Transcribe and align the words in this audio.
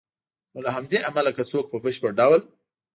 نو 0.53 0.59
له 0.65 0.69
همدې 0.75 0.97
امله 1.09 1.31
که 1.37 1.43
څوک 1.51 1.65
په 1.69 1.77
بشپړ 1.83 2.11
ډول 2.19 2.41